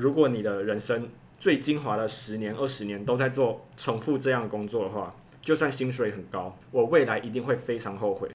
[0.00, 1.06] 如果你的人生
[1.38, 8.30] 最精华的十年、二十年都在做重复这样的工作的话，就算薪水很高，我未来一定会非常后悔。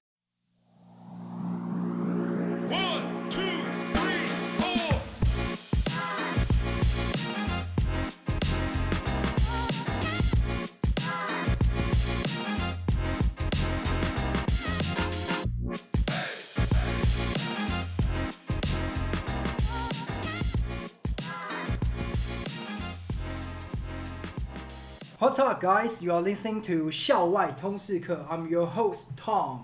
[25.60, 26.02] Guys?
[26.04, 28.26] You are listening to 校外通识课。
[28.28, 29.60] I'm your host Tom。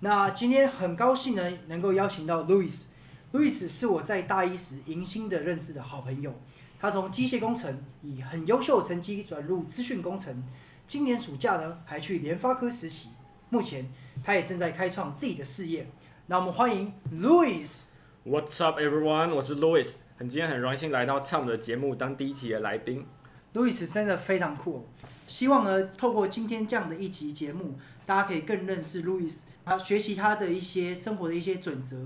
[0.00, 2.84] 那今天很高兴呢，能够邀请到 Louis。
[3.32, 6.32] Louis 是我在大一时迎新的认识的好朋友。
[6.80, 10.42] 他从机械工程以很优秀的成绩转入资讯工程，
[10.86, 13.10] 今年暑假呢还去联发科实习。
[13.50, 13.86] 目前
[14.24, 15.90] 他也正在开创自己的事业。
[16.26, 17.88] 那我们欢迎 Louis。
[18.24, 19.34] What's up, everyone？
[19.34, 23.06] 我是 Louis，很今天很荣幸来到 Tom 的节目当第一期的来宾。
[23.54, 24.82] 路易斯真的非常酷、哦，
[25.26, 27.74] 希望呢，透过今天这样的一集节目，
[28.04, 31.96] 大家可以更认识路易斯，啊，学习他的一些生活的一些准则，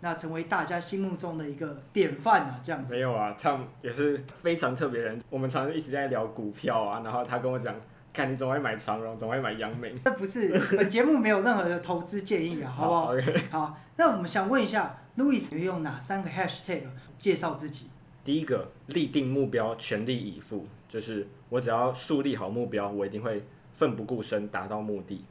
[0.00, 2.94] 那成为大家心目中的一个典范啊，这样子。
[2.94, 5.20] 没有啊，Tom 也是非常特别人。
[5.30, 7.74] 我们常常一直在聊股票啊，然后他跟我讲，
[8.12, 13.34] 看你总会买长荣，总会买阳明，这不是本节目没有任何的投资建议啊， 好不好？？OK。
[13.50, 16.82] 好，那我们想问一下，路易斯你用哪三个 hashtag
[17.18, 17.88] 介绍自己？
[18.28, 25.24] 第一个，立定目标，全力以赴，就是我只要树立好目标，我一定会奋不顾身达到目的。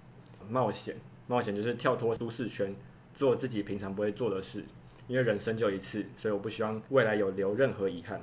[0.50, 0.96] 冒险，
[1.28, 2.76] 冒险就是跳脱舒适圈，
[3.14, 4.66] 做自己平常不会做的事，
[5.08, 8.20] 因为人生就一次，所以我不希望未来有留任何遗憾。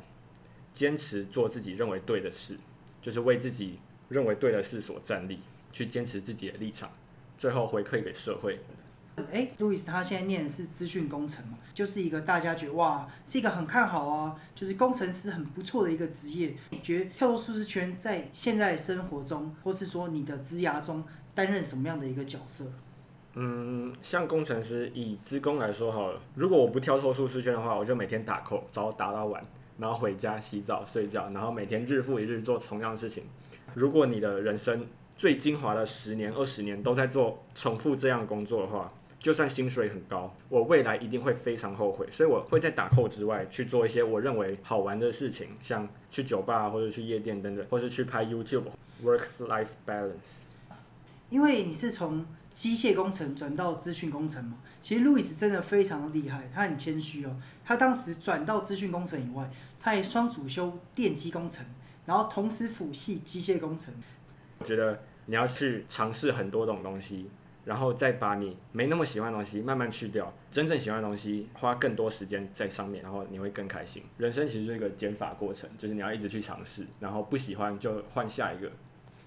[0.73, 2.59] 坚持做自己认为对的事，
[3.01, 5.39] 就是为自己认为对的事所站立，
[5.71, 6.91] 去坚持自己的立场，
[7.39, 8.59] 最后回馈给社会。
[9.31, 16.55] 哎，路易斯他现在念的是资讯工程嘛，就是一个大家觉得哇，是一个很看好啊，就是工程师很不错的一个职业。
[16.71, 21.05] 你觉得跳脱舒适圈在现在生活中，或是说你的职涯中
[21.35, 22.65] 担任什么样的一个角色？
[23.35, 29.45] 嗯，像工程师以职工来说好了，如果我不跳脱舒适圈的话，我就每天打扣，早打到晚，
[29.79, 33.25] 然后回家洗澡睡觉，然后每天日复一日做同样的事情。
[33.75, 34.87] 如果你的人生
[35.17, 38.93] 最精华的十年、二十年都在做重复这样工作的话，
[39.25, 42.07] 就算薪水很高，我未来一定会非常后悔。
[42.11, 50.43] 所以我会在打扣之外去做一些我认为好玩的事情，像去酒吧或者去夜店等等，或是去拍 YouTube，work-life balance。
[51.31, 57.35] 因为你是从机械工程转到资讯工程嘛，其实路易斯真的非常厉害，他很谦虚哦。
[57.65, 61.65] 他当时转到资讯工程以外，他还双主修电机工程，
[62.05, 63.95] 然后同时辅系机械工程。
[64.59, 67.31] 我觉得你要去尝试很多种东西，
[67.65, 74.03] 然后再把你没那么喜欢的东西慢慢去掉，真正喜欢的东西花更多时间在上面，然后你会更开心。
[74.19, 78.71] 人生其实是一个减法过程，就是你要一直去尝试，然后不喜欢就换下一个。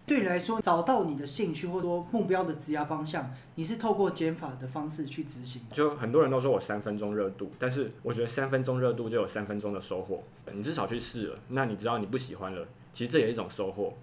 [0.05, 5.61] 对你来说，找到你的兴趣或者说目标的职业方向，你是透过减法的方式去执行。
[5.71, 10.23] 就很多人都说我三分钟热度，但是我觉得三分钟热度就有三分钟的收获。
[10.53, 13.93] 你至少去试了，那你知道你不喜欢了，其实这也是一种收获。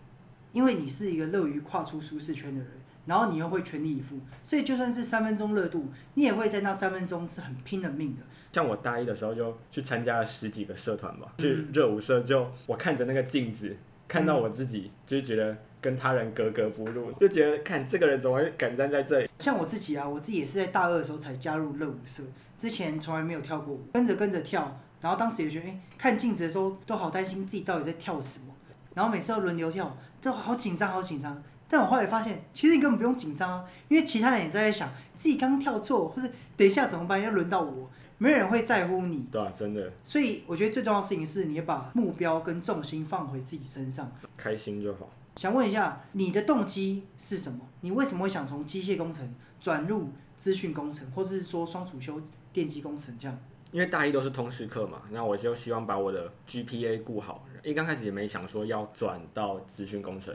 [0.52, 2.70] 因为你是一个乐于跨出舒适圈的人，
[3.06, 8.22] 然后你又会全力以赴，所以就算是三分钟热度，你也会在那三分钟是很拼了命的。
[8.52, 13.76] 像我大一的时候就去参加了十几个社团吧，嗯去热舞社就我看着那个镜子，
[14.06, 19.28] 看到我自己，就是觉得跟他人格格不入，就觉得看这个人怎么会敢站在这里？
[19.38, 22.22] 像我自己啊，我自己也是在大二的时候才加入热舞社，
[22.56, 28.54] 之前从来没有跳过舞，跟着跟着跳，然后当时也觉得，哎、看镜子的时候都好担心自己到底在跳什么，
[28.94, 31.42] 然后每次要轮流跳，都好紧张，好紧张。
[31.74, 39.26] 但我后来发现，其实你根本不用紧张啊，因为其他人也在想自己刚跳错，或是等一下怎么办，要轮到我，没有人会在乎你。
[39.32, 44.08] 对啊，真的所以我觉得最重要的事情是，你要把目标跟重心放回自己身上。
[44.36, 45.10] 开心就好。
[45.34, 47.58] 想问一下，你的动机是什么？
[47.80, 52.20] 你为什么会想从机械工程转入资讯工程，或者是说双主修
[52.52, 53.36] 电机工程这样？
[53.72, 57.44] 因为大一都是通识课嘛，那我就希望把我的 GPA 顾好。
[57.64, 60.32] 一刚开始也没想说要转到资讯工程，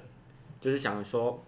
[0.59, 1.43] 就是想说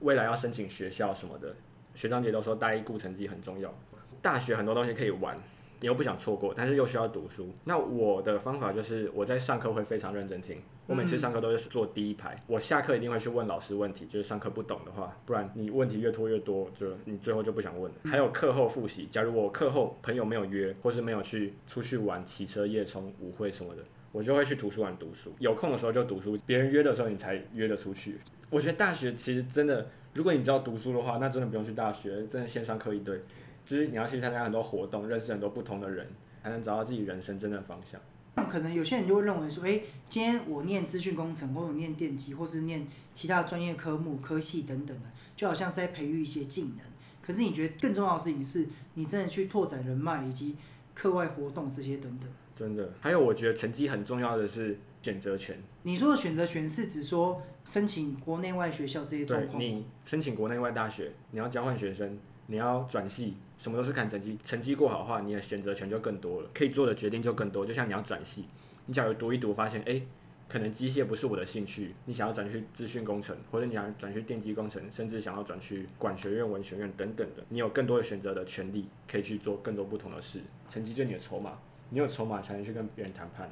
[0.00, 1.54] 未来要申请学校什么的。
[1.94, 3.72] 学长姐都说大一顾成绩很重要，
[4.20, 5.36] 大学很多东西可以玩，
[5.78, 7.48] 你又不想错过，但是又需要读书。
[7.62, 17.98] 那我的方法就是我在上课会非常认真听，我每次上课都是坐第一排，我下课一定会去问老师问题，就是上课不懂的话，不然你问题越拖越多，就你最后就不想问了。
[18.04, 23.84] 还有课后复习，假如我课后朋友没有约，或是没有去出去玩、骑车、夜冲、舞会什么的。
[24.14, 28.16] 我就会去图书馆读书，有空的时候就读书，别人约的时候你才约得出去。
[28.48, 33.20] 我觉得大学其实真的，如果你知道读书的话，那真的不用去大学，真的线上课一堆，
[33.66, 36.06] 就是你要去参加很多活动，认识很多不同的人，
[36.44, 38.00] 才能找到自己人生真的方向。
[38.36, 42.86] 那可能有些人就会认为说，哎，今天我念资讯工程，或者念电机，或是念
[43.16, 46.78] 其他专业科目、科系等等的，就好像是在培育一些技能。
[47.20, 48.64] 可是你觉得更重要的事情是，
[48.94, 50.54] 你真的去拓展人脉以及
[50.94, 52.28] 课外活动这些等等。
[52.54, 52.92] 真的。
[53.00, 55.58] 还有，我觉得成绩很重要的是选择权。
[55.82, 64.38] 你说的选择权是指说申请国内外学校这些状况你申请国内外大学，你要交换学生，你要转系，什么都是看成绩。
[64.44, 67.66] 成绩过好的话，你的选择权就更多了，可以做的决定就更多。
[67.66, 68.44] 就像你要转系，
[68.86, 70.06] 你假如读一读，发现哎、诶
[70.46, 80.40] 可能机械不是我的兴趣，你想要转去资讯工程，或者你想转去电机工程，甚至想要转去管学院、文学院等等的，你有更多的选择的权利，可以去做更多不同的事。
[80.68, 81.58] 成绩就是你的筹码，
[81.90, 83.50] 你有筹码才能去跟别人谈判。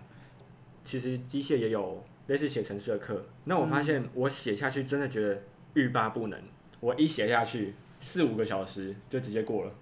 [0.84, 5.40] 其实机械也有类似写程式的课，那我发现我写下去真的觉得
[5.75, 6.40] 欲罢不能，
[6.81, 9.73] 我一写下去四五个小时就直接过了。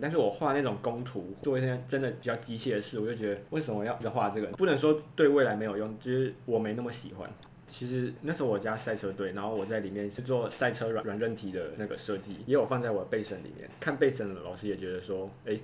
[0.00, 4.48] 但是我画那种工图，做一些真的比较机械的事，我就觉得为什么要一直画这个？
[4.56, 7.30] 不能说对未来没有用，就是我没那么喜欢。
[7.66, 13.70] 其实那时候我加赛车队，然后我在里面是做赛车软软韧体的那个设计，也有放在我的备审里面。
[13.78, 15.56] 看备审的老师也觉得说，哎、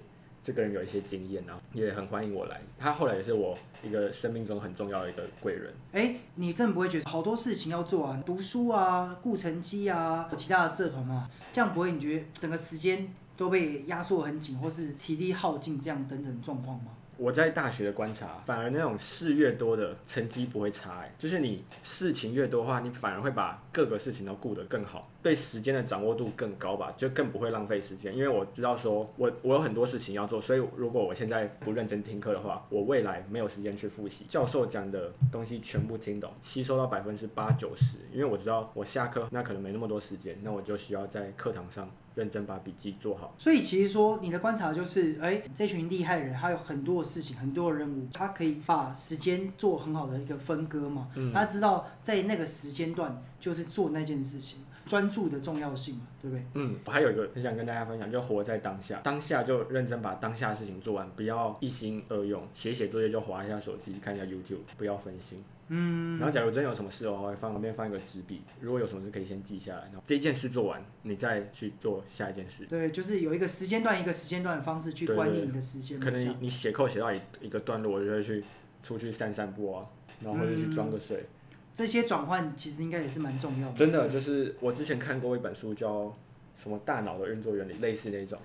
[0.42, 2.60] 这个人有一些经验，然后也很欢迎我来。
[2.78, 5.74] 他后来也是我一个生命中很重要的一个贵人。
[5.92, 16.92] 哎，你真的不会觉得好多事情要做啊，读书啊、顾成绩啊、其他的社团啊，这样不会你觉得整个时间都被压缩很紧，或是体力耗尽这样等等状况吗？
[17.18, 28.16] 我在大学的观察，反而那种事越多的成绩不会差、欸，就是你事情越多的话，你反而会把各个事情都顾得更好，对时间的掌握度更高吧，就更不会浪费时间。
[28.16, 34.24] 因为我知道说我我有很多事情要做，所以如果我现在不认真听课的话，我未来没有时间去复习。
[34.28, 43.32] 教授讲的东西全部听懂，吸收到百分之八九十，因为我知道我下课那可能没那么多时间，那我就需要在课堂上认真把笔记做好。
[43.38, 51.06] 所以其实说你的观察就是，哎，这群厉害人他有很多的事情，很多的任务，他可以把时间做很好的一个分割嘛。
[51.14, 56.44] 嗯他知道在那个时间段就是做那件事情，专注的重要性嘛，对不对？
[56.54, 65.42] 嗯，我还有一个很想跟大家分享，就活在当下，当下就认真把当下的事情做完，不要一心二用，写写作业就划一下手机，看一下 YouTube，不要分心。
[65.70, 72.64] 嗯，然后假如真有什么事的话，我会放旁边放一个纸笔，如果有什么事可以先记下来，然后这件事做完，你再去做下一件事。
[72.64, 78.42] 对，就是有一个时间段一个时间段的方式去管理你的时间，可能你你写扣写到一一个段落，我就会去
[78.82, 79.86] 出去散散步啊，
[80.22, 81.26] 然后或者去装个水。
[81.74, 83.74] 这些转换其实应该也是蛮重要的。
[83.74, 86.12] 真的就是我之前看过一本书叫
[86.56, 88.38] 什么大脑的运作原理，类似那种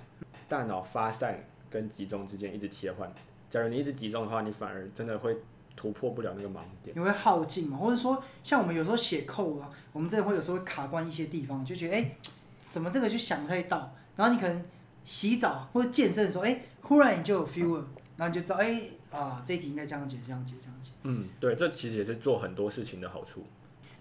[0.47, 3.11] 大脑发散跟集中之间一直切换。
[3.49, 5.35] 假如你一直集中的话，你反而真的会
[5.75, 6.95] 突破不了那个盲点。
[6.95, 12.15] 你会耗尽嘛，或者说像我们有时候写扣啊，我们真的会有时候会卡关一些地方，就觉得哎，
[12.61, 14.63] 怎么这个就想不太到，然后你可能
[15.03, 17.87] 洗澡或者健身的时候，哎，忽然你就有 feel 了，
[18.17, 18.81] 然后你就知道哎
[19.13, 20.91] 啊，这一题应该这样解，这样解，这样解。
[21.03, 23.43] 嗯，对，这其实也是做很多事情的好处。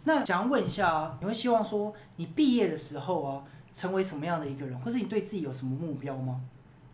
[0.04, 6.40] 那想要问一下啊，你会希望说你毕业的时候啊，成为什么样的一个人，或是你对自己有什么目标吗？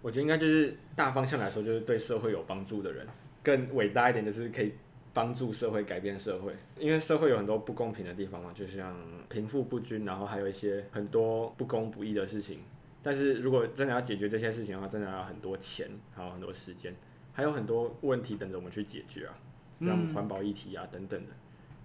[0.02, 3.06] 我觉得应该就是大方向来说，就是对社会有帮助的人。
[3.42, 4.74] 更伟大一点的是可以
[5.14, 8.94] 帮助社会改变社会，因为社会有很多不公平的地方嘛，就像
[9.28, 12.60] 贫富不均，然后还有一些很多不公不义的事情。
[13.02, 16.94] 但是如果真的要解决这些事情的话，真的要很多钱，还有很多时间，
[17.38, 19.32] 还有很多问题等着我们去解决啊，
[19.80, 21.32] 像嗯环保议题啊等等的。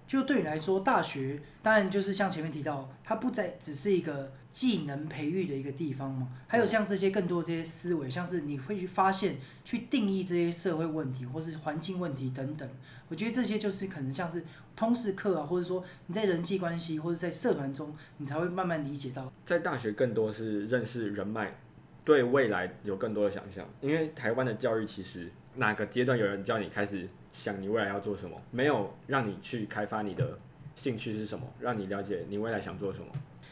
[0.08, 12.68] 就对你来说，大学当然就是像前面提到，它不再只是一个技能培育的一个地方嘛，还有像这些更多这些思维，像是你会去发现、去定义这些社会问题或是环境问题等等。
[13.08, 14.44] 我觉得这些就是可能像是
[14.75, 19.32] 通识课啊，或者说你在人际关系或者在社团中，你才会慢慢理解到。
[19.46, 21.56] 在大学更多是认识人脉，
[22.04, 23.63] 对未来有更多的想象。
[23.82, 30.38] 因为台湾的教育其实哪个阶段有人叫你开始想你未来要做什么，没有让你去开发你的
[30.75, 33.07] 兴趣是什么，让你了解你未来想做什么。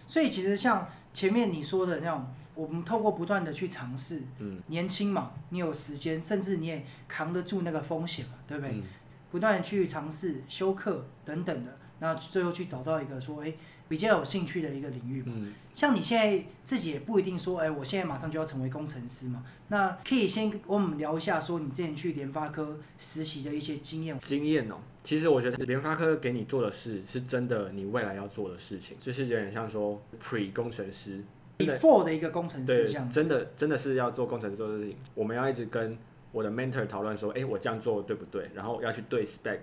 [0.08, 8.74] 所以其实像前面你说的那种，我们透过不断的去尝试，嗯，年轻嘛，你有时间，甚至你也扛得住那个风险嘛，对不对？
[8.76, 8.84] 嗯
[9.32, 13.54] 不断的去尝试休课等等的，那最后去找到一个说，哎，
[13.92, 15.34] 比较有兴趣的一个领域嘛。
[15.36, 19.44] 嗯，像你现在自己也不一定说，哎，我现在马上就要成为工程师嘛。
[19.68, 24.18] 那可以先跟我们聊一下，说你之前去联发科实习的一些经验。
[24.22, 31.22] 经验哦，其实我觉得联发科给你做的事是真的你未来要做的事情，就是有点像说 pre 工程师。
[31.58, 35.96] before 的一个工程师对这样，子，真的真的是要做工程师做的事情，我们要一直跟
[36.32, 38.50] 我的 mentor 讨论说，哎、我这样做对不对？
[38.56, 39.60] 然后要去对 spec，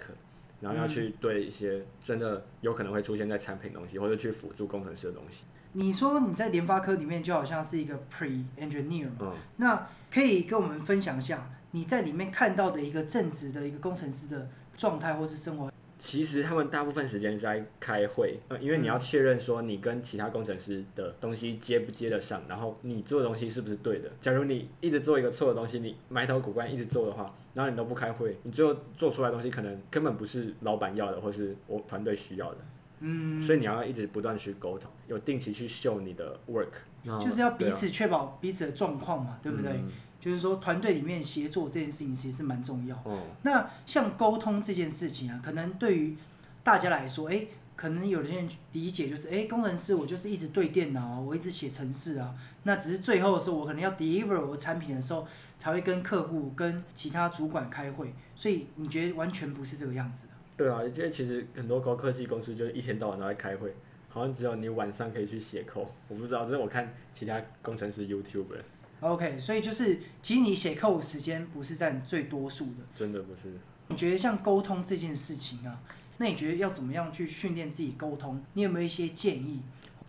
[0.61, 5.45] 然后要去对一些真的有可能会出现在产品东西，或者去辅助工程师的东西。
[5.73, 15.71] 你说你在联发科里面就好像是一个 pre engineer 嘛，嗯，那可以跟我们分享一下你在里面看到的一个正直的一个工程师的状态或是生活？
[16.09, 24.11] 其实他们大部分时间是在开会，呃，因为你要确认说你跟其他工程师的东西接不接得上，然后你做的东西是不是对的。
[24.19, 32.59] 假如你一直做一个错的东西，你埋头苦干一直做的话，然后你都不开会，你最后做出来的东西可能根本不是老板要的，或是我团队需要的。
[33.01, 39.73] 嗯，所以你要一直不断去沟通，有定期去秀你的 work，就是要彼此确保彼此的状况嘛，对不对？
[39.73, 42.97] 嗯就是说团队里面协作这件事情其实是蛮重要。
[43.05, 46.17] 哦，那像沟通这件事情啊，可能对于
[46.63, 47.47] 大家来说，哎、
[47.77, 52.35] 可能有些人理解就是，哎、工程师我就是一直对电脑啊，我一直写程式啊，
[52.65, 55.27] 那只是最后的时候我可能要 deliver 我产品的时候，
[55.59, 60.33] 才会跟客户、跟其他主管开会，所以你觉得完全不是这个样子的。
[60.57, 63.73] 对啊，因为其实很多高科技公司就是一天到晚都在开会，
[64.09, 68.57] 好像只有你晚上可以去写 code，我不知道，这是我看其他工程师 YouTube 的
[69.01, 72.85] OK，所以就是其实你写客户时间不是占最多数的。
[72.95, 73.55] 真的不是。
[73.89, 75.81] 你觉得像沟通这件事情啊，
[76.19, 78.43] 那你觉得要怎么样去训练自己沟通？
[78.55, 79.63] 你有没有一些建议？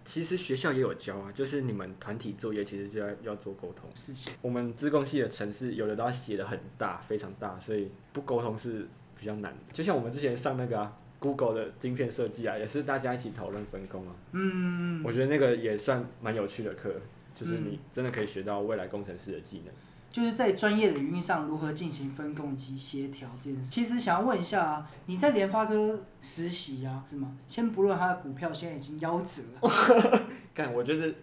[0.06, 3.88] 其实学校也有教啊，就是你们团体作业其实就要要做沟通。
[3.94, 8.88] 事情我们资工系的城市有的都要写的很大，非常大，所以不沟通是
[9.20, 9.60] 比较难的。
[9.72, 14.16] 就像我们之前上那个、啊、Google 的晶片设计啊，也是大家一起讨论分工啊。
[14.32, 16.92] 嗯，我觉得那个也算蛮有趣的课，
[17.40, 19.74] 就是你真的可以学到未来工程师的技能。
[20.10, 23.70] 就是在专业领域上如何进行分工及协调这件事。
[23.70, 27.38] 其实想要问一下啊，你在联发科实习啊，是吗？
[27.48, 31.14] 先不论它的股票现在已经夭折了， 干，我就是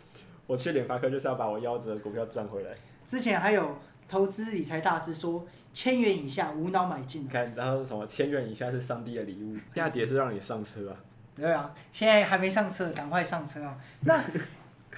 [0.47, 2.71] 我去联发科就是要把我夭折的股票赚回来。
[3.05, 3.77] 之前还有
[4.09, 5.45] 投资理财大师说，
[5.75, 7.29] 千元以下无脑买进啊。
[7.31, 10.97] 看，然后什么千元以下是上帝的礼物，下跌是让你上车啊。
[11.35, 13.77] 对啊，现在还没上车，赶快上车啊！
[14.03, 14.23] 那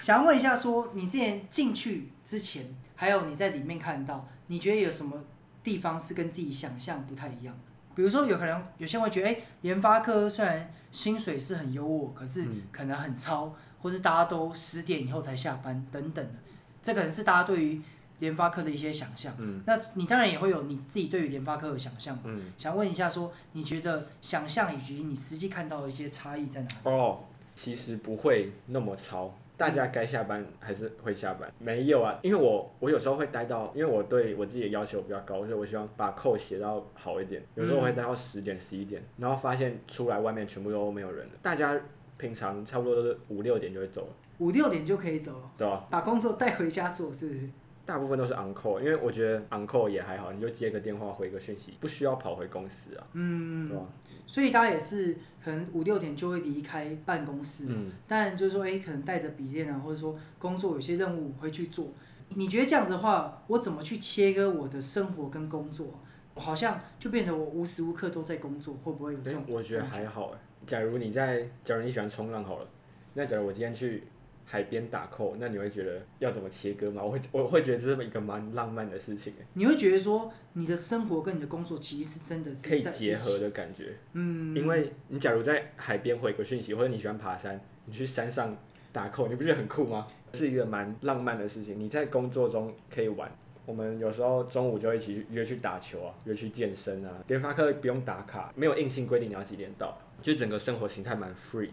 [0.01, 5.25] 想要问一下说你之前进去之前，还有你在里面看到，你觉得有什么
[5.63, 7.61] 地方是跟自己想象不太一样的？
[7.95, 13.53] 比如说，有可能有些人会觉得，哎、联发科虽然薪水是很优渥，可是嗯可能很超，
[13.83, 16.35] 或是大家都十点以后才下班等等的，
[16.81, 17.83] 这可能是大家对于
[18.21, 19.35] 联发科的一些想象。
[19.39, 22.23] 嗯那你当然也会有你自己对于联发科的想象嘛。
[22.27, 26.77] 嗯，想问一下说你觉得想象以及你实际看到的一些差异在哪里？
[26.85, 27.25] 哦，
[27.57, 31.53] 其实不会那么超，大家该下班还是会下班。
[31.59, 37.43] 没有啊，因为我我有时候会待到，因为我对我自己的要求比较高，所以我希望把扣写到好一点。
[37.57, 41.79] 有时候我会待到十点、十一点，然后发现出来外面全部都没有人了，大家
[42.17, 45.87] 平常差不多都是五六点就会走了，五六点就可以走了，对吧？
[45.91, 47.41] 把工作带回家做，是不是？
[47.89, 53.83] 大部分都是 on call，因为我觉得 on call 也还好，你就接个电话回个讯息，不需要跑回公司啊，嗯对吧？
[54.27, 57.77] 所以大家也是可能五六点就会离开办公室嘛。
[57.79, 61.89] 嗯，但就是说，哎、可能带着笔电啊，或者说工作有些任务会去做。
[62.35, 65.99] 你觉得这样子的话，我怎么去切割我的生活跟工作？
[66.35, 69.41] 好像就变成我无时无刻都在工作，会不会有这种？
[69.41, 70.39] 哎我觉得还好哎。
[70.67, 72.69] 假如你在，假如你喜欢冲浪好了，
[73.15, 74.05] 那假如我今天去
[74.51, 77.03] 海边打扣，那你会觉得要怎么切割吗？
[77.05, 83.39] 我会我会觉得这是一个蛮浪漫的事情哎，你会觉得说，你的生活跟你的工作其实是真的是可以结合。
[83.39, 83.95] 的感觉。
[84.15, 88.57] 嗯，因为你假如在海边回个讯息，或者你喜欢爬山，你去山上
[88.91, 90.07] 打扣，你不觉得很酷吗？
[90.33, 91.79] 是一个蛮浪漫的事情。
[91.79, 93.31] 你在工作中可以玩。
[93.67, 97.23] 我们有时候中午就一起去约去打球啊，约去健身啊。
[97.27, 101.73] 联发科不用打卡，没有硬性规定你要几点到，就整个生活形态蛮 free 的。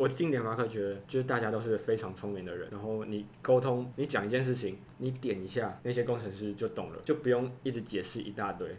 [0.00, 8.74] 我进联发科觉得，就是大家都是非常聪明的人，然后你沟通，你讲一件事情，你点一下，那些工程师就懂了，就不用一直解释一大堆。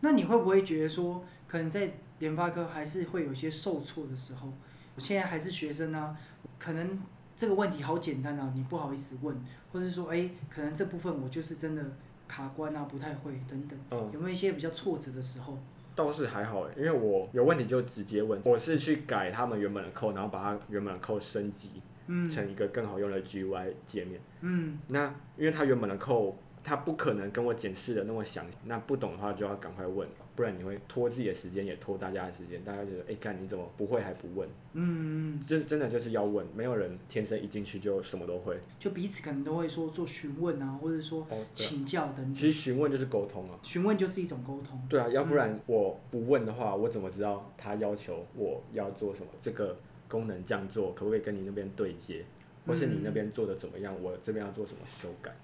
[0.00, 4.52] 那你会不会觉得说，可能在联发科还是会有些受挫的时候？
[4.94, 6.14] 我现在还是学生啊，
[6.58, 7.02] 可能
[7.34, 9.34] 这个问题好简单啊，你不好意思问，
[9.72, 11.82] 或者是说，哎、可能这部分我就是真的
[12.28, 15.58] 卡关啊，不太会等等，嗯，有没有一些比较挫折的时候？
[15.96, 24.20] 倒是还好欸，因为我有问题就直接问，我是去改他们原本的 code，然后把它原本的 code 升级嗯成一个更好用的 GUI 界面。
[24.42, 32.62] 嗯，那因为它原本的 code，它不可能跟我解释的那么详细，那不懂的话就要赶快问，不然你会拖自己的时间，也拖大家的时间。
[32.62, 34.48] 大家觉得，哎、看你怎么不会还不问？
[34.74, 38.60] 嗯，就是真的就是要问，没有人天生一进去就什么都会。
[38.78, 42.34] 就彼此可能都会说做询问啊，或者说请教等等。
[42.34, 43.58] 其实询问就是沟通啊。
[43.62, 44.78] 询问就是一种沟通。
[44.88, 49.28] 对啊，要不然我不问的话，我怎么知道他要求我要做什么？
[49.40, 49.76] 这个
[50.06, 52.24] 功能这样做，可不可以跟你那边对接？
[52.66, 53.94] 或是你那边做的怎么样？
[54.02, 55.34] 我这边要做什么修改？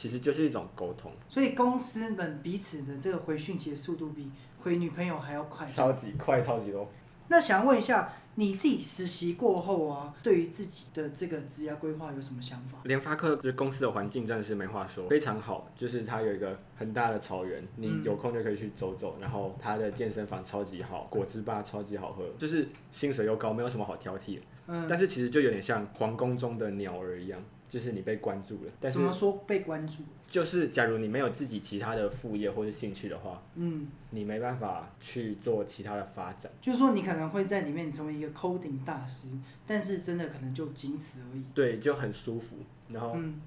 [0.00, 4.30] 其实就是一种沟通，所以公司们彼此的这个回讯息的速度比
[4.62, 5.66] 回女朋友还要快。
[5.66, 6.90] 超级快，超级多。
[7.28, 12.78] 那想问一下，你自己实习过后啊，对于自己的这个职业规划有什么想法？
[12.84, 15.70] 联发科就是公司的环境真的是没话说，非常好。
[15.76, 19.18] 就是它有一个很大的草原，你嗯有空就可以去走走。
[19.20, 24.40] 然后它的健身房超级好，果汁吧超级好喝，就是薪水又高，没有什么好挑剔。
[24.66, 27.38] 嗯，但是其实就有点像皇宫中的鸟儿一样，
[27.70, 28.72] 就是你被关注了。
[28.78, 30.02] 但是怎么说被关注？
[30.28, 36.52] 就是假如你没有自己其他的副业或是兴趣的话，嗯，你没办法去做其他的发展。
[36.60, 41.44] 就是说你可能会在里面成为一个 coding 大师，但是真的可能就仅此而已。
[41.54, 42.56] 对，就很舒服，
[42.88, 43.40] 然后嗯，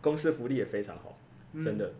[0.00, 1.18] 公司福利也非常好。
[1.52, 1.92] 嗯真的，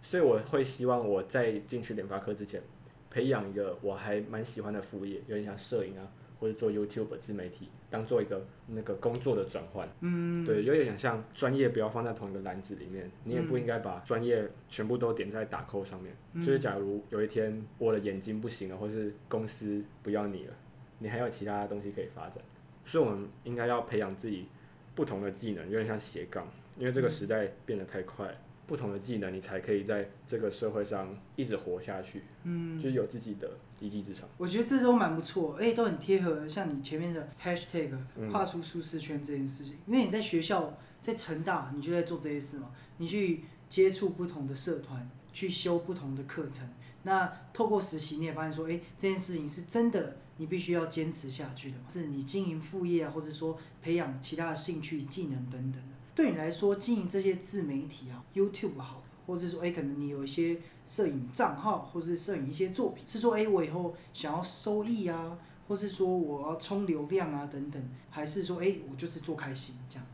[0.00, 2.62] 所以我会希望我在进去联发科之前，
[3.10, 6.08] 培养一个我还蛮喜欢的副业，有点像摄影啊，
[6.40, 9.88] 或者做 YouTube 自媒体，当做一个那个工作的转换。
[10.00, 16.12] 嗯，对，有点像专业不要放在同一个篮子里面，你也不嗯应该把专业全部都点在打扣上面。
[16.32, 20.54] 嗯就是假如有一天我的眼睛不行了，或是公司不要你了，
[20.98, 22.38] 你还有其他的东西可以发展。
[22.84, 24.48] 所以我们应该要培养自己
[24.94, 28.34] 不同的技能，有点像斜杠，因为这个时代变得太快了，
[28.72, 34.26] 不同的技能你才可以在这个社会上一直活下去，嗯，就是有自己的一技之长。
[34.38, 39.76] 我觉得这都蛮不错，而且都很贴合像你前面的 hashtag 嗯跨出舒适圈这件事情。
[39.86, 46.66] 因为你在学校，在成大，你就在做这些事嘛，你去接触不同的社团，去修不同的课程。
[47.02, 55.91] 那透过实习，你也发现说，哎，这件事情是真的，你必须要坚持下去的嘛，是你经营副业啊，或者说培养其他的兴趣、技能等等的。
[56.14, 70.06] 对你来说，经营这些自媒体啊，YouTube 好了，或者说，哎，可能你有一些摄影账号，或是摄影一些作品，是说，哎，我以后想要收益啊，或是说我要冲流量啊等等，还是说，哎，我就是做开心这样？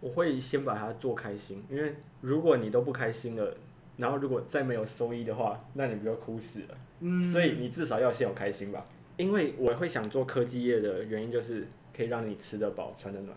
[0.00, 3.56] 我会先把它做开心，因为如果你都不开心了，
[3.96, 6.78] 然后如果再没有收益的话，那你不就哭死了？
[7.00, 8.86] 嗯，所以你至少要先有开心吧。
[9.16, 11.66] 因为我会想做科技业的原因就是
[11.96, 13.36] 可以让你吃得饱、穿得暖，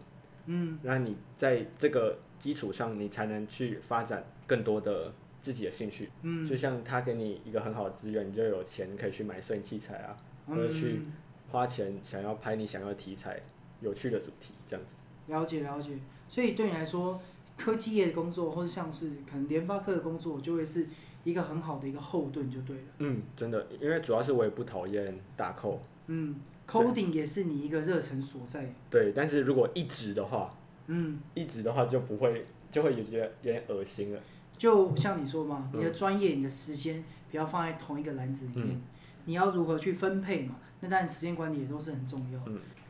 [0.52, 6.10] 嗯那你在这个基础上，你才能去发展更多的自己的兴趣。
[6.24, 11.14] 嗯，就像他给你一个很好的资源，你就有钱可以去买摄影器材啊，或者去嗯
[11.52, 13.40] 花钱想要拍你想要的题材、
[13.82, 14.96] 有趣的主题这样子。
[15.28, 17.22] 了解了解，所以对你来说，
[17.58, 20.88] 科技业的工作，或者像是可能联发科的工作，就会是
[21.24, 22.84] 一个很好的一个后盾，就对了。
[22.98, 26.36] 嗯，真的，因为主要是我也不讨厌打扣，嗯
[26.70, 28.74] ，coding 也是你一个热忱所在。
[28.90, 30.54] 对，但是如果一直的话，
[30.88, 34.20] 嗯，一直的话就不会，就会有觉得有点恶心了。
[34.58, 38.82] 就像你说嘛，嗯你的专业、你的时间不要放在同一个篮子里面，嗯
[39.26, 40.56] 你要如何去分配嘛？
[40.80, 42.40] 那当然时间管理也都是很重要。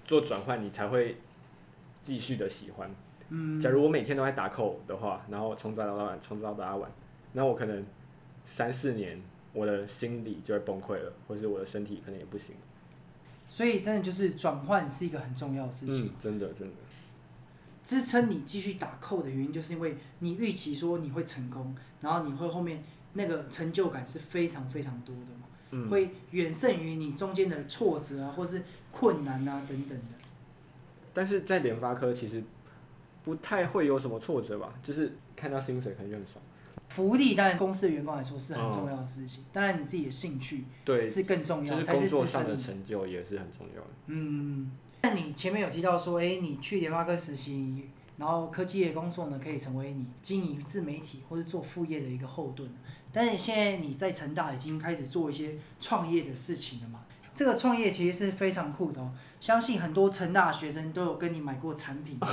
[0.06, 1.18] 做转换，你才会
[2.02, 2.90] 继续的喜欢。
[3.30, 6.90] 嗯，假如我每天都在打扣的话，然后从早到晚，从早到打晚，
[7.34, 7.86] 那我可能
[8.46, 9.22] 三四年，
[9.54, 12.56] 我的心理就会崩溃了，或者是我的身体可能也不行。
[13.50, 16.06] 所以真的就是转换是一个很重要的事情。
[16.06, 16.74] 嗯，真的真的，
[17.84, 22.84] 支撑你继续打扣的原因，就是因为你预期说你会成功，然后你会后面
[23.14, 30.16] 那个成就感是非常非常多的嘛，嗯，会远胜于你中间的挫折啊，或是困难啊等等的。
[31.14, 32.44] 但是在联发科其实
[33.24, 36.44] 不太会有什么挫折吧，就是看到薪水可能就很爽。
[36.90, 42.58] 福利当然公司的员工来说是很重要的事情，当然你自己的兴趣对，是更重要，就是才是工作上的。
[42.58, 43.90] 成就也是很重要的。
[44.08, 44.72] 嗯，
[45.02, 52.70] 那你前面有提到说，哎、你去联发科实习，然后科技业工作呢，可以成为你经营自媒体或者做副业的一个后盾。
[53.14, 57.02] 但是现在你在成大已经开始做一些创业的事情了嘛？
[57.34, 62.20] 这个创业其实是非常酷的哦，相信很多成大的学生都有跟你买过产品。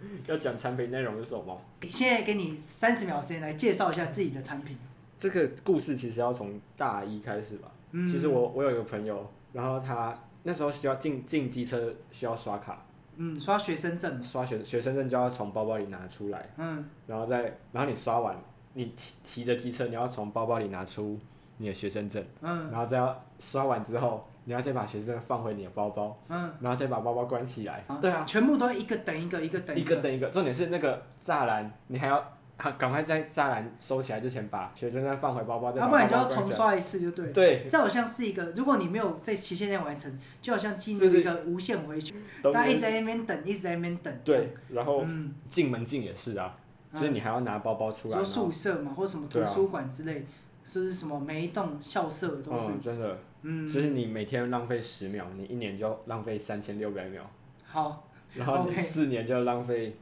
[0.26, 1.60] 要讲产品内容是什么？
[1.88, 4.76] 现在给你三十秒时间来介绍一下自己的产品。
[5.18, 7.70] 这个故事其实要从大一开始吧。
[7.92, 12.82] 嗯，其实我我有一个朋友，然后他那时候需要进进机车需要刷卡，
[13.16, 16.88] 嗯刷学生证，刷学学生证就要从包包里拿出来，嗯。
[17.06, 18.34] 然后再然后你刷完，
[18.72, 21.18] 你骑骑着机车你要从包包里拿出
[21.58, 22.70] 你的学生证，嗯。
[22.70, 27.84] 然后再要刷完之后，你要再把学生证放回你的包包，嗯，然后再把包包关起来。
[28.00, 29.80] 对啊，全部都一个等一个，一个等个。
[29.80, 32.16] 一个等一个，重点是那个栅栏，你还要
[32.56, 36.28] 啊赶快在栅栏收起来之前把学生证放回包包，要不然你就要。
[36.28, 37.32] 重刷一次就对了。
[37.32, 44.14] 对，这好像是一个，如果你没有在期限内完成，就好像进入就是一个无限回圈，懂大家一直在那边等，一直在那边等。
[44.24, 46.56] 对，然后嗯，进门禁也是啊，
[46.92, 48.16] 就是你还要拿包包出来。
[48.16, 50.24] 说宿舍嘛，或什么图书馆之类，是
[50.62, 52.72] 不是什么每一栋校舍都是？
[52.72, 57.28] 嗯，真的，嗯，就是你每天浪费十秒，你一年就浪费三千六百秒，
[57.64, 59.96] 好，然后你四年就浪费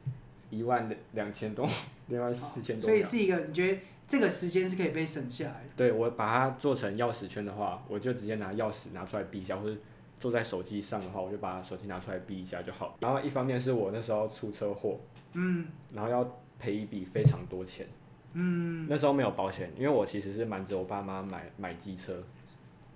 [0.49, 1.67] 一万两千多，
[2.07, 2.89] 两万四千多秒。
[2.89, 5.69] 所以是一个你觉得这个时间是可以被省下来的。
[5.75, 9.75] 对我把它做成钥匙圈的话，我就直接拿钥匙拿出来闭一下，或者
[10.19, 12.97] 坐在手机上的话，我就把手机拿出来逼一下就好。
[12.99, 14.99] 然后一方面是我那时候出车祸，
[15.33, 17.87] 嗯然后要赔一笔非常多钱，
[18.33, 22.13] 嗯，那时候没有保险，因为我其实是瞒着我爸妈买买机车，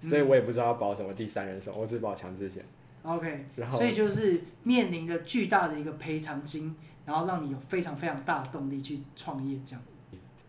[0.02, 2.64] 嗯所以我也不知道要保什么第三人寿，我只保强制险。
[3.02, 9.82] OK，然后所以就是面临着巨大的一个赔偿金，然后让你有非常非常大的动力去创业，这样。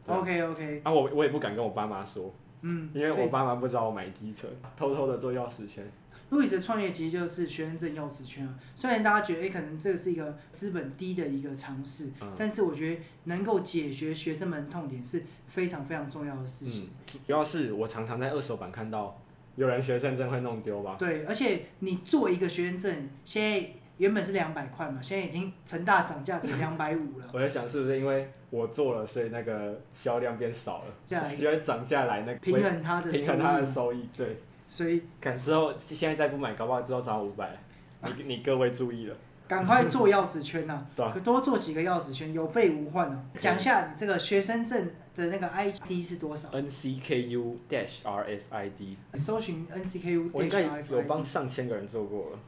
[0.06, 5.84] OK OK，啊，我我也不敢跟我爸妈说，嗯，因为我爸妈不知道我买机车，偷偷的做钥匙圈。
[6.30, 8.54] 路易斯的创业其实就是学生证钥匙圈啊。
[8.74, 16.84] 虽然大家觉得，哎、可能这个是一个资本低的一个尝试，嗯但是我觉得能够解决学生们痛点是非常非常重要的事情。
[16.84, 19.20] 嗯，主要是我常常在二手版看到
[19.56, 20.96] 有人学生证会弄丢吧。
[20.98, 27.28] 对，而且你做一个学生证，现在原本是两百块嘛，现在已经成大涨价成两百五了。
[27.32, 34.08] 我在想是不是因为我做了，所以那个销量变少了，需要涨价来那个平衡它的收平衡它的益，收益。
[34.16, 34.38] 对，
[34.74, 37.56] 所以赶之后现在再不买，搞不好之后涨五百。
[38.16, 43.24] 你你各位注意了，赶快做钥匙圈 呐、可多做几个钥匙圈，有备无患啊。
[43.38, 52.38] 讲一下你这个学生证的那个 ID 是多少？N C K U dash R F I D，搜寻 NCKU 我应该 dash 有帮上千个人做过了。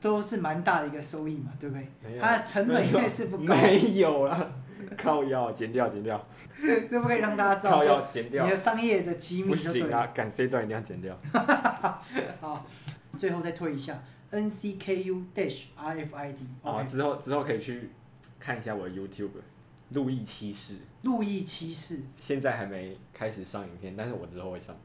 [0.00, 1.88] 都是蛮大的一个收益嘛，对不对？
[2.20, 4.52] 它的成本应该是不高，没有啦，
[4.96, 6.26] 靠腰剪掉剪掉，
[6.60, 9.88] 这 不可以让大家知道靠说腰剪掉你的，商业的机不密就对了。
[9.88, 11.18] 行啊，赶这段一定要剪掉。
[12.40, 12.66] 好，
[13.18, 16.34] 最后再推一下 NCKU dash RFID。
[16.62, 17.90] 啊，OK，之后之后可以去
[18.38, 19.30] 看一下我的 YouTube，
[19.90, 24.76] 路易七世，路易七世现在还没开始上影片，但是我之后会上。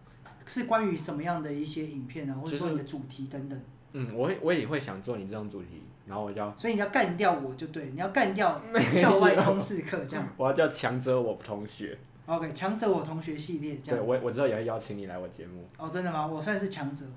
[0.46, 3.62] 是关于什么样的一些影片啊，或者就是说你的主题等等？
[4.00, 10.28] 嗯，我会我也会想做你这种主题，然后我叫所以你要干掉我就对，你要干掉校外通识课这样。
[10.38, 14.08] 我要叫强者我同学，OK，强者我同学系列这样对。
[14.08, 15.68] 我我之后也会邀请你来我节目。
[15.80, 16.28] 哦，真的吗？
[16.28, 17.14] 我算是强者吗。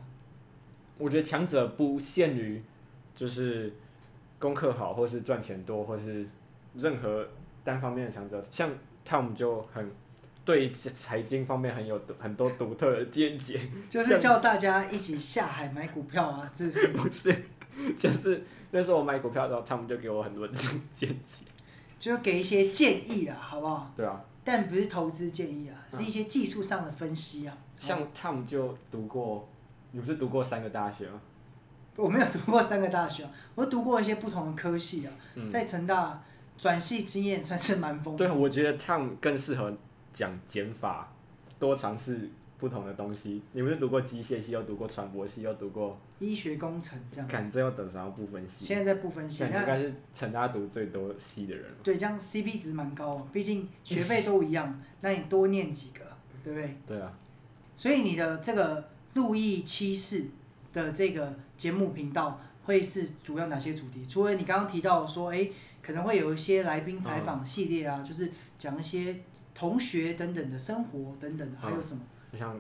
[0.97, 2.63] 我觉得强者不限于
[3.15, 3.73] 就是
[4.39, 6.27] 功课好，或是赚钱多，或是
[6.75, 7.27] 任何
[7.63, 8.71] 单方面的强者，像
[9.07, 9.91] Tom 就很
[10.45, 17.35] 对财经方面很有独很多独特的见解，就是叫大家一起下海买股票啊，这是不是，
[17.97, 20.55] 就是那时候我买股票的时候，他们就给我很多的
[20.95, 21.45] 见解。
[21.99, 23.93] 就给一些建议啊，好不好？
[23.95, 27.55] 对啊，但不是投资建议啊，是一些技术上的分析啊。
[27.79, 29.47] 像 Tom 就读过，
[29.93, 31.21] 你不是读过三个大学吗？
[31.97, 36.23] 我没有读过三个大学啊，我读过一些不同的科系啊，嗯，在成大
[36.57, 38.17] 转系经验算是蛮丰富。
[38.17, 39.77] 对，我觉得 Tom 更适合
[40.13, 41.13] 讲减法，
[41.59, 43.43] 多尝试不同的东西。
[43.53, 48.65] 你不是读过机械系，又读过传播系，又读过，医学工程这样，看最后等啥不分系？
[48.65, 51.77] 现在在不分析，那现在应该是成大读最多系的人了。
[51.83, 56.01] 对这样 CP 值蛮高啊，毕竟学费都一样， 那你多念几个，
[56.45, 56.77] 对不对？
[56.87, 57.13] 对啊，
[57.77, 60.27] 所以你的这个路易七世
[60.73, 64.05] 的这个节目频道会是主要哪些主题？
[64.07, 65.49] 除了你刚刚提到说，哎，
[65.83, 69.17] 可能会有一些来宾采访系列啊，就是讲一些
[69.55, 72.57] 同学等等的生活等等的，还有什么就像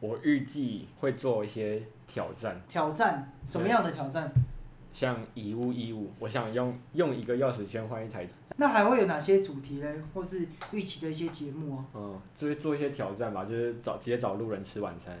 [0.00, 3.32] 我预计会做一些挑战，挑战？
[3.46, 4.30] 什么样的挑战？
[4.92, 9.92] 像以物易物，我想用用一个钥匙圈换一台，那还会有哪些主题呢？
[10.12, 11.84] 或是预期的一些节目啊？
[11.94, 15.18] 嗯，就是做一些挑战吧，就是找直接找路人吃晚餐，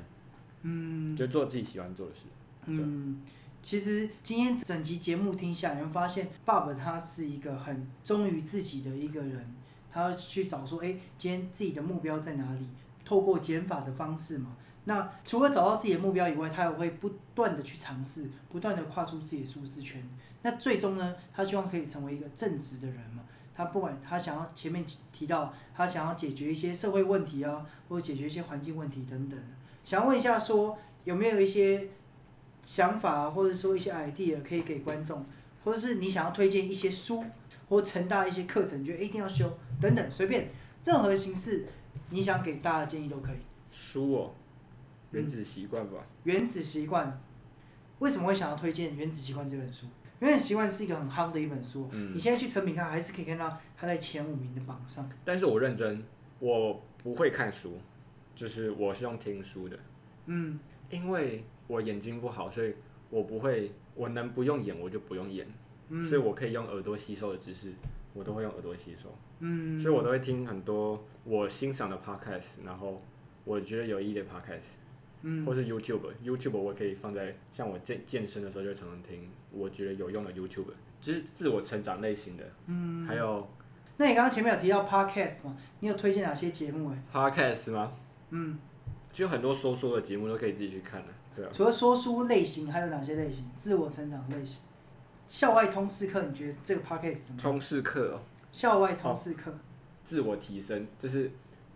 [0.62, 2.20] 嗯就做自己喜欢做的事。
[2.66, 3.20] 嗯，
[3.62, 9.54] 其实今天整集节目听下来，你会发现爸爸他是一个很忠于自己的一个人，
[9.94, 12.66] 他要去找说，哎，今天自己的目标在哪里？
[13.04, 14.56] 透过减法的方式嘛。
[14.86, 20.02] 那除了找到自己的目标以外，他也会不断的去尝试，不断的跨出自己的舒适圈。
[20.42, 23.22] 那最终呢，他希望可以成为一个正直的人嘛。
[23.54, 29.38] 他不管他想要前面提到，他想要解决一些社会问题啊，或者解决一些环境问题等等。
[29.84, 31.88] 想要问一下说，有没有一些
[32.66, 35.24] 想法或者说一些 idea 可以给观众，
[35.62, 37.24] 或者是你想要推荐一些书
[37.74, 40.48] 或成大一些课程，你觉得一定要修等等，随便
[40.84, 41.66] 任何形式，
[42.10, 43.36] 你想给大家的建议都可以。
[43.68, 44.32] 书哦，
[45.10, 46.06] 原子习惯吧。
[46.22, 47.20] 原子习惯，
[47.98, 49.86] 为什么会想要推荐《原子习惯》这本书？
[50.20, 55.10] 《原子习惯》是一个很夯的一本书，嗯你现在去成品看，还是可以看到它在前五名的榜上。
[55.24, 56.00] 但是我认真，
[56.38, 57.76] 我不会看书，
[58.36, 59.76] 就是我是用听书的，
[60.26, 60.60] 嗯，
[60.90, 62.72] 因为我眼睛不好，所以
[63.10, 65.44] 我不会，我能不用眼我就不用眼，
[65.88, 67.72] 嗯所以我可以用耳朵吸收的知识，
[68.12, 73.02] 我都会用耳朵吸收，嗯，所以我都会听很多我欣赏的 podcast，然后
[73.44, 74.72] 我觉得有意义的 podcast，
[75.22, 80.66] 嗯或是 YouTube，YouTube 我可以放在像我健健身的时候就常常听，我觉得有用的 YouTube，
[81.00, 83.46] 就是自我成长类型的，嗯，还有
[83.96, 85.56] 那你刚刚前面有提到 podcast 吗？
[85.80, 86.90] 你有推荐哪些节目？
[86.90, 87.92] 哎，podcast 吗？
[88.30, 88.58] 嗯，
[89.12, 93.44] 就很多说书的节目都可以自己去看的、对啊，除了说书类型，还有哪些类型？
[93.56, 94.62] 自我成长类型。
[95.26, 97.38] 校外通识课，你觉得这个 podcast 怎么样？
[97.38, 98.20] 通识课哦，
[98.52, 99.52] 校外通识课。
[100.04, 101.30] 自我提升就是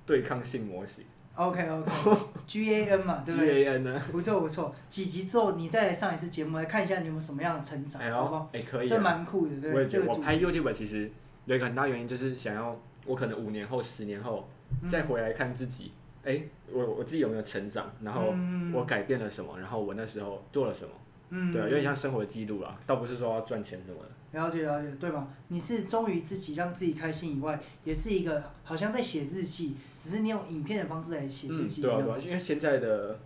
[0.04, 1.02] 对抗性模型
[1.34, 4.02] OK OK，G A N 嘛，对不对？A N 呢？
[4.12, 4.74] 不错不错。
[4.90, 8.50] 几集之后，你再来上一次节目，来看一下你有没有什么样的成长，哎好不好？
[8.52, 9.00] 哎可以这啊。
[9.00, 9.72] 蛮酷的，对不对？
[9.74, 11.10] 我也觉得，我拍 YouTube 其实
[11.46, 14.48] 有一个很大原因就是想要我可能五年后、十年后
[14.82, 15.92] 嗯再回来看自己，
[16.24, 20.90] 哎、我我自己有没有成长，然后嗯我改变了什么，然后我那时候做了什么，
[21.30, 24.08] 嗯对啊，有点像生活记录啦，倒不是说要赚钱什么的。
[24.38, 25.26] 了解了解，对吧？
[25.48, 31.94] 你是忠于自己，让自己开心以外，也是一个好像在写日记，只是你用影片的方式来写日嗯，记一样。
[31.96, 33.18] 对啊对啊，因为现在的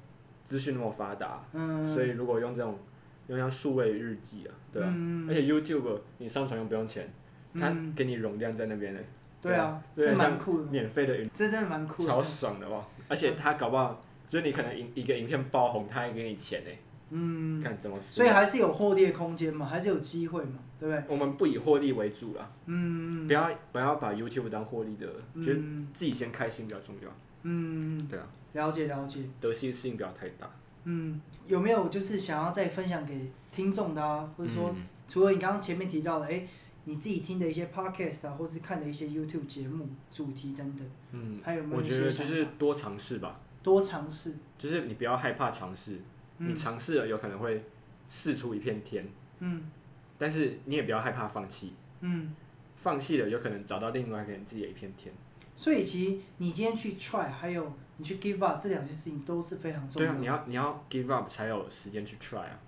[0.45, 2.79] 资讯那么发达，嗯，所以如果用这种
[3.27, 7.13] 用像数位日记啊，对啊，嗯而且 YouTube 你上传又不用钱，
[7.55, 9.01] 它嗯给你容量在那边呢，
[9.41, 12.09] 对啊，对是蛮酷的，免费的云，这真的蛮酷的。
[12.09, 12.87] 超爽的哇！
[13.09, 16.71] 而且它搞不好就是你可能影一个影片爆红，它还给你钱呢，
[17.15, 17.97] 嗯，看怎么。
[18.01, 21.05] 所以还是有获利的空间嘛，还是有机会嘛，对不对？
[21.09, 25.07] 我们不以获利为主啦，嗯，不要不要把 YouTube 当获利的，
[25.43, 27.11] 觉得嗯自己先开心比较重要。
[27.43, 29.21] 嗯，对啊，了解了解。
[29.41, 30.51] 得失心不要太大。
[30.85, 36.47] 嗯，有没有就是想要再分享给听众的啊，或者说嗯除了你刚刚前面提到的，哎，
[36.85, 44.35] 你自己听的一些 podcast 啊，或是看的一些 YouTube 节目主题等等，嗯，还有没有一我觉得就是多尝试吧，多尝试？
[44.57, 46.01] 就是你不要害怕尝试，
[46.47, 47.63] 你嗯尝试了有可能会
[48.09, 49.07] 试出一片天，
[49.41, 49.71] 嗯
[50.19, 52.35] 但是你也不要害怕放弃，嗯，
[52.77, 55.13] 放弃了有可能找到另外一个人自己的一片天。
[55.55, 60.19] 所以其实你今天去 try，还有你去 give up 这两件事情都是非常重要对啊。
[60.21, 62.59] 你要你要 give up 才有时间去 try 啊。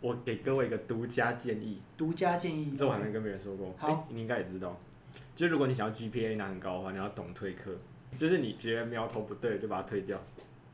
[0.00, 2.76] 我给各位一个独家建议，独家建议。
[2.76, 3.74] 这我还没跟别人说过。
[3.78, 4.78] 好诶你应该也知道，
[5.34, 7.74] 就如果你想要 GPA 拿很高的话，你要懂退课，
[8.14, 10.22] 就是你觉得苗头不对就把它退掉，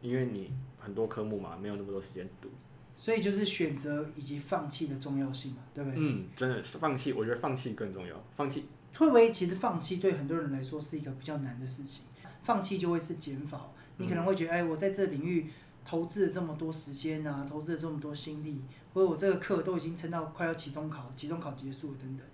[0.03, 2.49] 因为你很多科目嘛，没有那么多时间读。
[2.97, 5.99] 所以就是选择以及放弃的重要性嘛，对不对？
[5.99, 8.23] 嗯，真的是放弃，我觉得放弃更重要。
[8.37, 12.05] 放弃，会不会其实放弃对很多人来说是一个比较难的事情？
[12.43, 15.47] 放弃就会是减法，你可能会觉得，哎，我在这领域
[15.85, 18.61] 投资了这么多时间啊，投资了这么多心力，
[18.93, 22.27] 或者我这个课都已经撑到快要期中考，期中考结束了等等，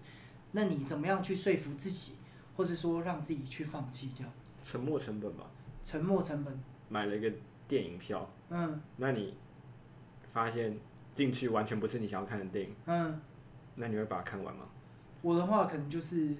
[0.50, 2.14] 那你怎么样去说服自己，
[2.56, 4.32] 或者说让自己去放弃这样？
[4.64, 5.48] 沉没成本吧，
[5.84, 7.32] 沉没成本，买了一个
[7.68, 9.36] 电影票，嗯那你
[10.32, 10.76] 发现
[11.14, 13.20] 进去完全不是你想要看的电影，嗯，
[13.74, 14.64] 那你会把它看完吗？
[15.22, 16.34] 我的话可能就是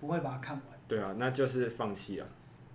[0.00, 0.64] 不会把它看完。
[0.88, 2.26] 对啊，那就是放弃啊。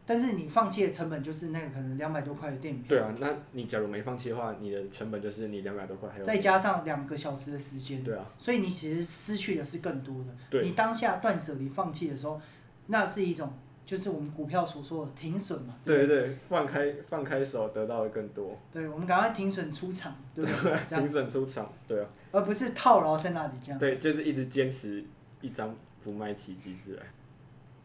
[0.05, 10.33] 但是你放弃的成本就是那个可能两百多块的电影票，对啊，那你假如没放弃的话，你的成本就是你两百多块，还有再加上两个小时的时间，对啊，所以你其实失去的是更多的。
[10.49, 12.39] 对你当下断舍离放弃的时候，
[12.85, 13.51] 那是一种
[13.87, 20.77] 就是我们股票所说的停损嘛，不对对，放开放开手得到的更多，对，我们赶快停损出场，对不对？
[20.89, 23.79] 这样评，审出场，对啊，而不是套牢在那里这样。
[23.79, 25.01] 对，就是一直坚持
[25.39, 25.73] 一张
[26.03, 27.03] 不卖奇迹自来。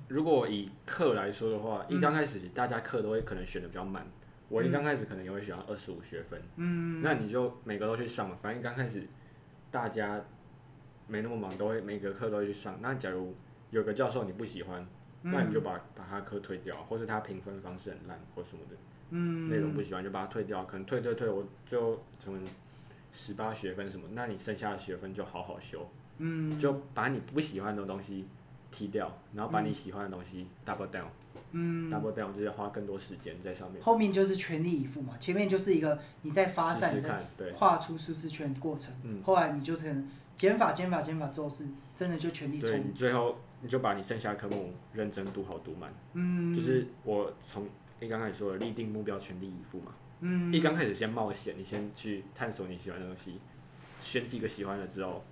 [0.08, 4.04] 如果以课来说的话，一嗯刚开始大家课都会可能选的比较慢，
[4.48, 9.06] 我一刚开始可能也会选二十五学分，嗯，那你就每个都去上嘛，反正刚开始
[9.70, 10.20] 大家
[11.06, 12.76] 没那么忙，都会每个课都会去上。
[12.82, 13.32] 那假如
[13.70, 14.84] 有个教授你不喜欢，
[15.22, 18.76] 那你就把把他课退掉，或是他评分方式很烂或什么的，
[19.10, 19.48] 嗯。
[19.48, 22.40] 内容不喜欢就把它退掉，可能退退退，我就成
[23.12, 26.58] 十八学分什么，那你剩下的学分就好好修，嗯。
[26.58, 28.26] 就把你不喜欢的东西
[28.70, 31.10] 踢掉，然后把你喜欢的东西 double down，double、
[31.52, 39.22] 嗯，down 就是花更多时间在上面，后面就是全力以赴嘛，前面就是一个你在发散看，对，跨出舒适圈的过程，嗯。
[39.22, 45.94] 后来你就成减法减法减法之后是真的就全力冲，对你最后你就把你剩下的科目认真读好读满。
[46.12, 47.66] 嗯，就是我从
[48.00, 49.92] 你刚开始说的立定目标，全力以赴嘛。
[50.20, 53.40] 嗯，一刚开始先冒险，你先去探索你喜欢的东西，
[53.98, 55.24] 选几个喜欢的之后，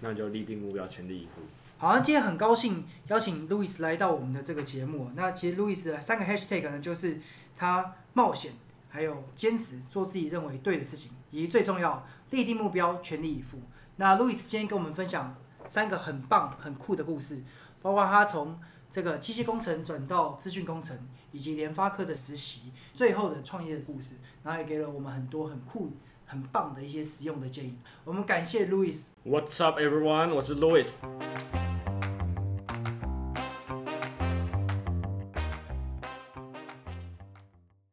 [0.00, 1.42] 那就立定目标，全力以赴。
[1.78, 5.10] 好，那今天很高兴邀请 Louis 来到我们的这个节目。
[5.14, 7.18] 那其实 Louis 的三个 hashtag 呢，就是
[7.56, 8.52] 他冒险，
[8.90, 13.58] 还有坚持做自己认为对的事情，以及最重要立定目标，全力以赴。
[13.96, 15.34] 那 Louis 今天跟我们分享
[15.66, 17.42] 三个很棒、很酷的故事，
[17.80, 18.58] 包括他从
[18.90, 20.98] 这个机械工程转到资讯工程，
[21.32, 25.92] 以及联发科的实习，最后的创业的故事，然后也给了我们很多很酷、
[26.26, 27.78] 很棒的一些实用的建议。
[28.04, 29.06] 我们感谢 Louis。
[29.24, 30.34] What's up, everyone？
[30.34, 31.59] 我是 Louis。